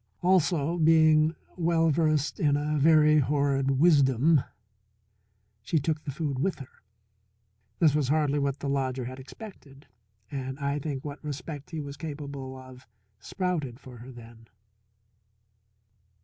Also, 0.23 0.79
being 0.79 1.35
well 1.57 1.91
versed 1.91 2.39
in 2.39 2.57
a 2.57 2.79
very 2.79 3.19
horrid 3.19 3.77
wisdom, 3.79 4.43
she 5.61 5.77
took 5.77 6.01
the 6.03 6.11
food 6.11 6.39
with 6.39 6.57
her. 6.57 6.81
This 7.77 7.93
was 7.93 8.07
hardly 8.07 8.39
what 8.39 8.61
the 8.61 8.67
lodger 8.67 9.05
had 9.05 9.19
expected, 9.19 9.85
and 10.31 10.57
I 10.57 10.79
think 10.79 11.05
what 11.05 11.23
respect 11.23 11.69
he 11.69 11.79
was 11.81 11.97
capable 11.97 12.57
of 12.57 12.87
sprouted 13.19 13.79
for 13.79 13.97
her 13.97 14.11
then. 14.11 14.47